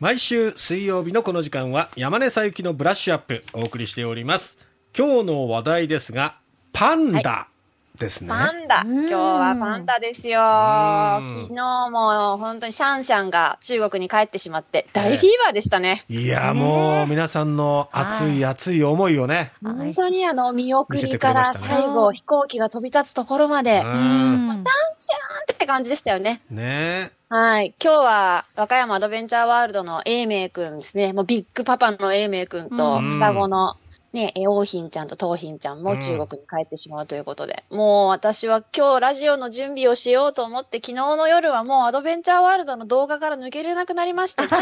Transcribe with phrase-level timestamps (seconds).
[0.00, 4.58] 毎週水曜日のこの時間は山根さゆきのブラッシュアップお送りしております。
[4.96, 6.36] 今日の話題ですが
[6.72, 7.46] パンダ
[7.96, 8.82] ですね、パンダ。
[8.82, 10.40] 今日はパンダですよ。
[10.40, 11.42] うん。
[11.42, 16.04] 昨日も本当にシャンシャンが中国に帰ってしまって大フィーバーでしたね。
[16.08, 19.52] いやもう皆さんの熱い熱い思いをね。
[19.62, 21.82] はい本当にあの見送見せてりからくれましたね。
[21.84, 24.64] 最後飛行機が飛び立つところまで、うシャーんン
[25.52, 26.40] って感じでしたよね。
[26.50, 27.74] ねはい。
[27.82, 31.12] 今日は和歌山アドベンチャーワールドの英明くんですね。
[31.12, 33.74] もうビッグパパの英明くんとうん双子の
[34.12, 44.46] ね、え王品ちゃんと東品ちゃんも中国に帰ってしまうということで、もう私は今日ラジオの準備をしようと思って昨日の夜はもうアドベンチャーワールドの動画から抜けれなくなりました。
[44.46, 44.56] なんて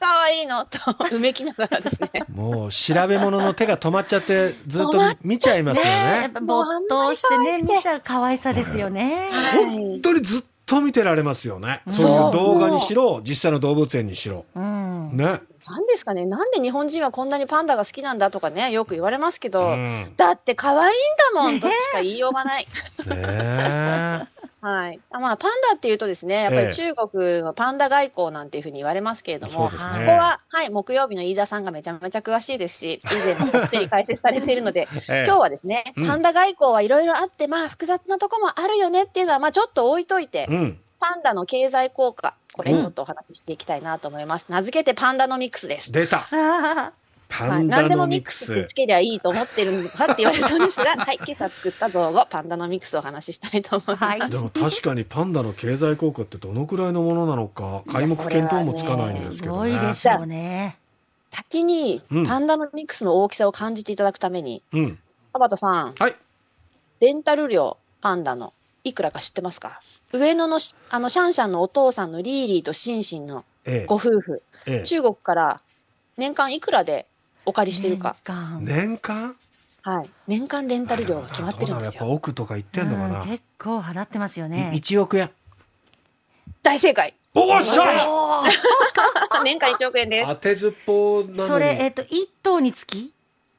[0.00, 0.78] 可愛いのと、
[1.14, 2.08] うめきながらですね。
[2.34, 5.90] もう調べ物の手が止まっちゃってずっと見ちゃいますよね
[6.22, 9.28] やっぱ没頭してね、見ちゃう可愛さですよね。
[9.52, 11.82] 本当にずっと見てられますよね。
[11.90, 14.44] そういう動画にしろ実際の動物園にしろ。
[14.54, 15.10] うん。
[15.16, 15.40] ね。
[15.66, 20.12] なんですかね、なんで日本人はこんなにパンダが好きなんだとかね、よく言われますけど、うん。
[20.16, 22.68] だって可愛いんだもん、としか言いようがない。
[23.06, 24.28] ね
[24.64, 25.00] はい。
[25.10, 29.90] あまあ、パンダっていうとですね、やっぱり中国のパンダ外交なんていうふうに言われますけれども、そうですね。
[29.90, 35.22] ここは、はい、木曜日の飯田さんがめちゃめちゃ詳しいですし、 以前もこってり解説されているので、 ええ。
[35.26, 36.08] 今日はですね、うん。
[36.08, 40.80] パンダ外交はいろいろあって、まあ、複雑なとこもあるよねっていうのは、まあ、ちょっと置いといて、うん。
[40.98, 44.46] パンダの経済効果、これちょっとお話ししていきたいなと思います。
[44.48, 45.92] 名付けてパンダノミクスです。
[45.92, 46.26] 出た
[47.30, 54.04] あパはい、ンダノ何でもミクスミックスつけりゃいいと思ってるのかって言われたんですが、 はい、今朝作った動画、パンダノミクスをお話ししたいと思います。
[54.20, 54.30] はい。
[54.30, 59.72] でも確かにパンダの経済効果ってどのくらいのものなのか皆目見当もつかないんですけどね。
[59.78, 60.78] ごいでしょうね。
[61.24, 62.26] 先にうん。
[62.26, 64.98] パンダノミクスの大きさを感じていただくために、うん。
[65.32, 66.14] 田畑さん、はい。
[67.00, 68.52] レンタル料、パンダの、
[68.84, 69.80] いくらか知ってますか？
[70.12, 73.86] 上野のし、あの、シャンシャンのお父さんのリーリーとシンシンのええ。
[73.86, 74.82] ご夫婦、ええ。
[74.82, 75.60] 中国から
[76.16, 77.06] 年間いくらで
[77.46, 79.36] お借りしてるか、年間年間？
[79.82, 80.10] はい。
[80.26, 82.14] 年間レンタル料が決まってどうなのやっぱるんですよ。
[82.14, 84.70] 億とか言ってんのかなうん結構払ってますよいね。
[84.74, 85.30] 1億円
[86.62, 87.84] 大正解おっしゃ
[89.44, 90.28] 年間1億円です。
[90.28, 93.12] 当てずっぽうなのにそれ、えっと、一頭につき？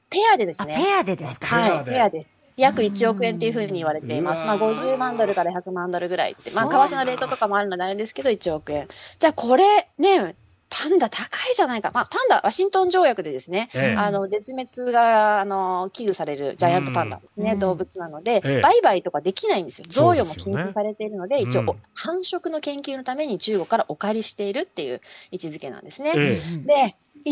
[0.09, 0.75] ペアでですあ、ね。
[0.75, 1.47] ペアでですか？
[1.47, 2.35] ペアはい、でペアです。
[2.57, 4.45] 約1億円っていうふうに言われています。
[4.45, 6.51] まあ、うわー50万ドルから100万ドルぐらいって。
[6.51, 8.87] まあ、為替のレートとかもあるのであれですけど、1億円。
[9.19, 10.35] じゃあ、これ、ね、
[10.69, 11.91] パンダ高いじゃないか。
[11.93, 19.85] まあ、パンダ、ワシントン条約でですね、ええあの、絶滅が、あの、危惧されるジャイアントパンダですね、うん動物なので、ええ売買とかできないんですよ。
[19.89, 26.11] 贈与も禁止されているので、一応、うん繁殖の研究のために中国からお借りしているっていう位置づけなんですね。
[26.13, 27.31] で、1億円高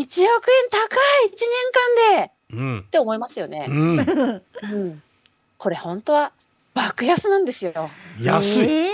[1.28, 1.32] !1
[2.12, 3.66] 年間でっうんて思いますよね。
[3.68, 4.02] うんう
[4.66, 5.02] ん。
[5.58, 6.32] これ本当は
[6.74, 7.90] 爆安なんですよ。
[8.20, 8.88] 安いえー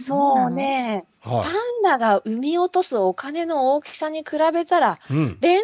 [0.00, 5.38] そうね、はパンダが生み落とすお金の大きさに比べたら、いうん。
[5.40, 5.62] レン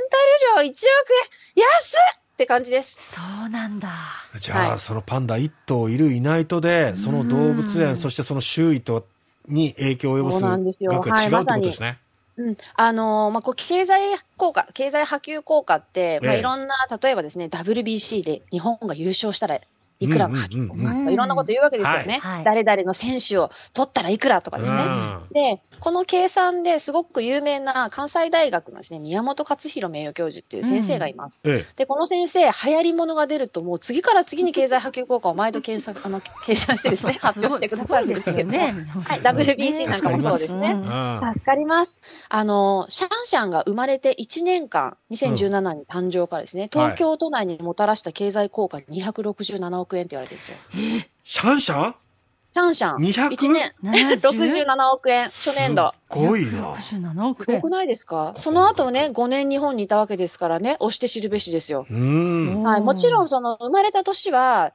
[0.56, 0.80] タル料1億
[1.56, 2.96] 円安っって感じです。
[2.98, 3.90] そうなんだ。
[4.36, 4.78] じゃあ、はい。
[4.80, 9.06] そのパンダ一頭いるいないとで、その動物園、うんそしてその周囲と
[9.46, 10.90] に影響を及ぼすそうなんですよ。
[10.90, 12.00] 額が違うってことですね。
[12.36, 12.56] うん。
[12.74, 14.00] あのーまあ、こう、経済
[14.36, 16.40] 効果、経済波及効果って、まあ、ええ。
[16.40, 19.60] いろんな、例えばですね、WBC で日本が優勝したら
[20.00, 22.19] いくらが入るうんいろんなこと言うわけですよね。
[22.22, 22.34] はい。
[22.37, 22.44] はい。
[22.44, 24.78] 誰々の選手を取ったらいくらとかですね。
[24.78, 25.28] うん。
[25.32, 31.41] で、この計算ですごく有名な関西大学のですね、宮本勝弘名誉教授っていう先生がいます。
[31.44, 38.75] えで、この先生、流行り物が出ると、もう次から次に経済波及効果を毎度検索、 あの、計算してですね、発表してくださるんですけどね。
[39.05, 39.21] はい。
[39.21, 40.75] WBC なんかもそうですね。
[41.34, 42.00] 助かります。
[42.28, 50.59] あの、シャンシャンが生まれて1年間、2017に誕生からですね、東京都内にもたらした経済効果267億円って言われてるんですよ。
[51.25, 51.94] シャンシャン？
[52.55, 55.93] シャンシャン、200 1年、70 67億円、初年度。
[56.09, 56.75] すごいな。
[56.75, 57.71] 67億円すごく。
[57.71, 58.32] ないですか？
[58.37, 61.84] その後ね、5年日本にいたわけですからね、押して知るべしですよ。
[61.91, 62.62] うん。
[62.62, 64.72] はい、もちろんん、その生まれた年は、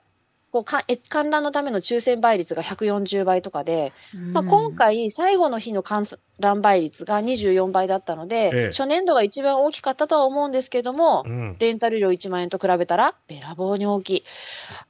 [0.52, 3.94] こうかえ観覧のための抽選倍率が140倍とかで、
[4.34, 6.06] まあ、今回、最後の日の観
[6.40, 11.58] 覧倍率が24倍だったので、ええ初年度が一番大きかったとは思うんですけども、うん。
[11.60, 14.24] レンタル料1万円と比べたら、べらぼうに大きい。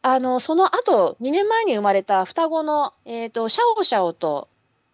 [0.01, 4.47] あの、その後、2年前に生まれた双子の、えっ、と、シャオシャオと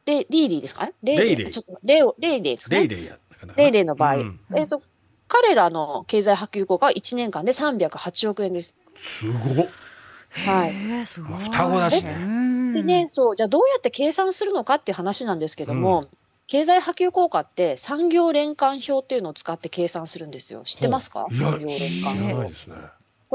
[0.06, 0.94] レ、リーリーですかね？
[1.04, 2.80] レイレイちょっと、レオ、レイレイですね？
[2.80, 3.18] レイレイや。
[3.56, 4.18] レイレイの場合。
[4.18, 4.82] うんえっ、と、
[5.28, 8.78] 彼らの経済波及効果は1年間で308億円です。
[8.96, 9.68] すごっ。
[10.36, 11.06] はい。
[11.08, 11.40] すごい。
[11.40, 16.08] 双子だしねうんでね、そう、じゃあどうやって計算するのかっていう話なんですけども、
[16.48, 20.64] 経済波及効果って産業連関表っていうのを使って計算するんですよ。
[20.66, 21.26] 知ってますか？
[21.32, 22.34] 産業連知ら関表。
[22.36, 22.76] ないですね。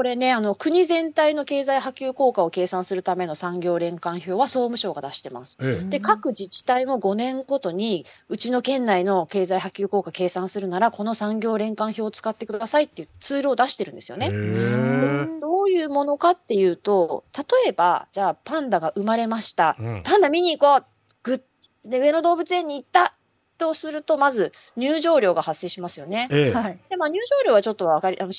[0.01, 5.59] ここれね、あの、国全体の経済波及効果を計算するための産業連関表は総務省が出してます。
[5.61, 14.31] えで、各自治体も5年ごとに、うちの県内の経済波及効果計算するなら、この産業連関表を使ってくださいっていうツールを出してるんですよね。
[14.31, 15.39] え。
[15.39, 19.77] どういうものかっていうと、例えば、じゃあパンダが生まれました。
[19.79, 20.01] うん。
[20.03, 20.85] パンダ見に行こう
[21.21, 21.41] ぐっ
[21.85, 23.13] で、上野動物園に行った
[23.59, 26.27] とすると、まず入場料が発生しますよね。
[26.31, 26.53] ええ。
[26.53, 26.79] はい。
[26.89, 28.31] で、まあ入場料はちょっとわかり、あの、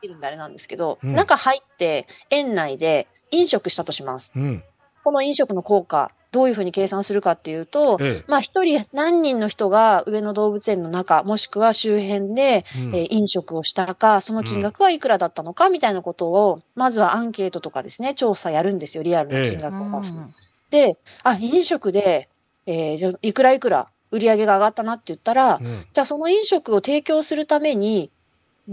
[0.00, 4.32] きるんであれなんですけど、うん中入って園内で飲食したとします。
[4.34, 4.64] うん。
[5.02, 12.64] この飲食の効果、どういうふうに計算するかっていうと、えまあ一人何人の人が上野動物園の中、もしくは周辺で、え。
[12.76, 20.22] うんえー飲食をしたか、その金額はいくらだったのかみたいなことを、まずはアンケートとかですね、調査やるんですよ、リアルな金額を出す。
[20.70, 22.28] で、あ、飲食で、
[22.66, 25.86] えーじゃあいくらいくら売り上げが上がったなって言ったら、うん。
[25.92, 28.10] じゃあその飲食を提供するために、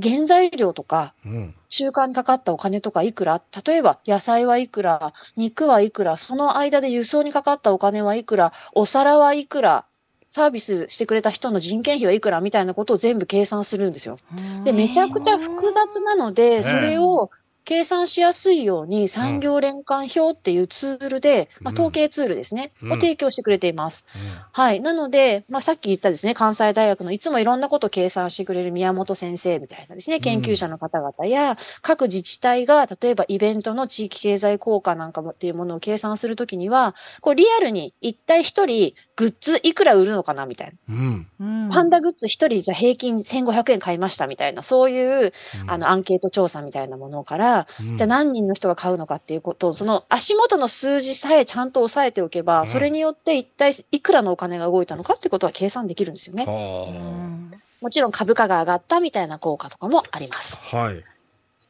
[0.01, 1.55] 原材料とか、うん。
[1.69, 9.83] 中間にかかったお金とかいくら例えば野菜はいくら肉はいくらその間で輸送にかかったお金はいくらお皿はいくら
[10.29, 14.17] サービスしてくれた人の人件費はいくらみたいなことを全部計算するんですよ。
[14.65, 17.31] で、めちゃくちゃ複雑なので、それを
[17.67, 24.05] 計算しやすいように産業連関表っていうツールで、まあ、うん統計ツールですね、うんを提供してくれています。
[24.15, 24.21] うん
[24.53, 24.79] はい。
[24.79, 40.95] なので、まあ、さっき言ったですね、関西大学のいつもいろんなことを計算してくれる宮本先生みたいなですね、研究者の方々や、各自治体が、例えばイベントの地域経済効果なんかもっていうものを計算するときには、こうリアルに一体一人グッズいくら売るのかなみたいな。
[40.95, 41.27] うん。
[41.39, 45.33] うんパンダグッズ一人じゃ平均1500円買いましたみたいな、そういう、
[45.67, 56.45] あの、アンケート調査みたいなものから、うん、じゃあ何人の人が買うのかっていうことを、その足元の数字さえちゃんと押さえておけば、うんそれによって一体いくらのお金が動いたのかってことは計算できるんですよね。
[56.45, 60.57] もちろん株価が上がったみたいな効果とかもあります。
[60.73, 60.77] あ。
[60.77, 61.03] はい。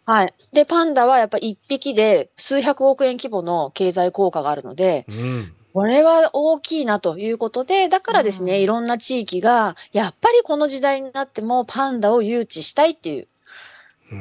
[0.05, 0.33] はい。
[0.53, 5.53] で、パンダはやっぱ一匹で数百億円規模の経済効果があるので、うん。
[5.73, 13.27] これは大きいなということで、だからですね、うんいろんな地域が、やっぱりこの時代になってもパンダを誘致したいっていううん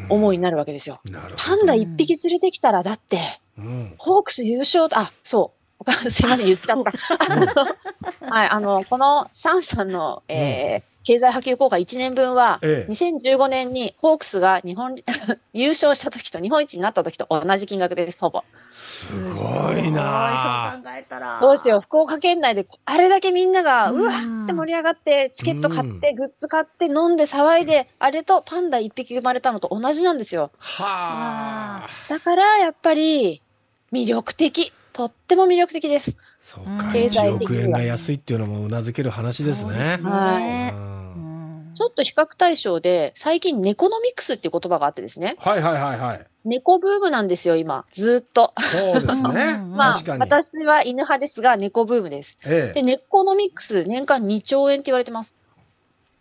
[0.08, 1.00] 思いになるわけですよ。
[1.04, 1.36] なるほど。
[1.36, 3.94] パンダ一匹連れてきたら、だって、うん。
[3.98, 5.65] ホークス優勝と、あ、そう。
[6.08, 6.92] すいません、言っちゃった。
[7.18, 7.46] あの
[8.30, 14.96] はい、あの、このシャンシャンの、えー経済波及効果1年分は、ええ2015年にホークスが日本、
[15.54, 18.42] 優勝した時と日本一になった時と同じ金額です、ほぼ。
[18.72, 21.38] すごいなそう考えたら。
[21.40, 30.50] どうしよう、福岡県内であれだけみんなが、うんうわーって盛り上がって、チケット買って、グッズ買って、飲んで騒いで、あれとパンダ一匹生まれたのと同じなんですよ。
[30.58, 31.88] はあ。
[32.08, 33.42] だから、やっぱり、
[33.92, 34.72] 魅力的。
[34.96, 36.16] とっても魅力的です。
[36.42, 40.00] そうか、うん1億円が安いっていうのもうなずける話ですね。
[40.02, 45.36] はねううんんちょっと比較対象で、最近ネコノミクスっていう言葉があってですね。
[45.38, 46.26] はいはいはいはい。
[46.46, 47.84] 猫ブームなんですよ、今。
[47.92, 48.54] ずーっと。
[48.56, 49.58] そうですね。
[49.60, 50.20] うん まあ、確かに。
[50.20, 52.38] 私は犬派ですが、猫ブームです。
[52.42, 52.82] で、ええ。
[52.82, 55.36] ネコノミクス、年間2兆円って言われてます。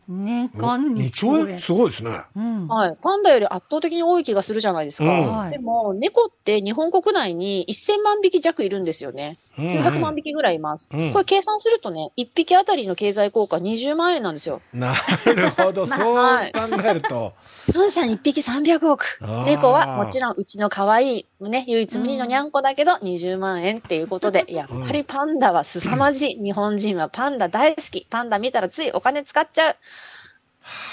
[0.07, 1.59] 年間2兆円？
[1.59, 2.21] すごいですね。
[2.35, 2.67] うん。
[2.67, 2.97] はい。
[3.01, 5.05] パンダより圧倒的に多い気がするじゃないですか。
[5.05, 9.37] うんはいでも、猫って日本国内に1000万匹弱いるんですよね。
[9.57, 10.89] うん900万匹ぐらいいます。
[10.91, 14.61] うんこれ計算するとね、1匹あたりの経済効果20万円なんですよ。
[14.73, 14.93] な
[15.25, 17.33] るほど、 そう考えると。
[17.65, 19.19] シャンシャン1匹300億。
[19.45, 26.43] 猫はもちろんうちの可愛い、ね、唯一無二のにゃんこだけど20万円っていうことで、 やっぱりパンダは凄まじい。
[26.43, 28.07] 日本人はパンダ大好き。
[28.09, 29.75] パンダ見たらついお金使っちゃう。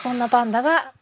[0.03, 0.93] そんなパンダが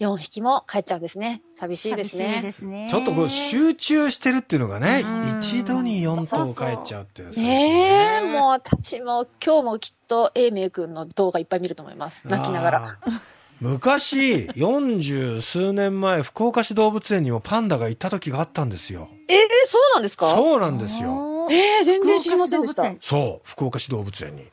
[0.00, 1.42] 4匹も帰っちゃうんですね。
[1.58, 2.52] 寂しいですね。
[2.52, 2.88] すね。
[2.90, 12.20] ちょっとこう集中してるっていうのがねうん、一度に4頭帰っちゃうっていうのは寂しいねえ、もう私も今日もきっと英明君の動画いっぱい見ると思います。
[12.24, 12.98] 泣きながら。
[13.00, 13.20] あー。
[13.58, 19.08] 昔、40数年前、福岡市動物園にもパンダが行った時があったんですよ。
[19.28, 20.30] ええそうなんですか？
[20.30, 21.48] そうなんですよ。
[21.50, 22.92] ええ全然知りませんでした。
[23.00, 24.44] そう、福岡市動物園に。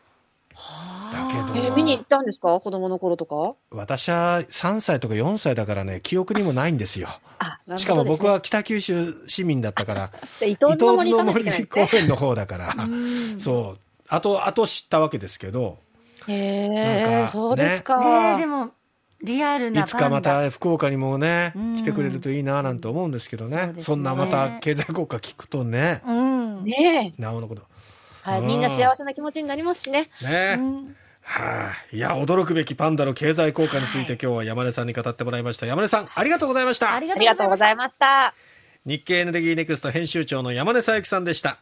[1.13, 2.59] だけどえー見に行ったんですか？
[2.59, 3.55] 子供の頃とか？
[3.71, 7.07] 私は3歳とか4歳だからね、記憶にもないんですよ。
[7.39, 11.87] あ、なるほどですねしかも僕は北九州市民だったから、 で伊伊東東の森公。
[11.93, 13.79] 園の方だから、 うんそう。
[14.09, 15.77] あと、あと知ったわけですけど、
[16.27, 16.77] へなん
[17.21, 17.99] え、かそうですか。
[18.03, 18.69] ねえでも、
[19.21, 19.81] リアルな。
[19.81, 23.57] いつかまた福岡にもねうん、来てくれるといいななんて思うんですけどね。
[23.67, 26.63] ですねそんなまた経済効果聞くとね、うん。
[26.65, 27.21] ねえ。
[27.21, 27.61] なおのこと。
[28.23, 30.09] はい、うんみんな幸せな気持ちになりますしね。
[30.21, 30.55] ね。
[30.59, 35.65] うんはあ、いや、驚くべきパンダの経済効果について今日は山根さんに語ってもらいました。
[35.65, 36.99] 山根さん、ありがとうございましたあ。
[36.99, 38.33] りがとうございました。
[38.85, 41.57] 日経エネルギーネクスト編集長の山根佐伯さんでした。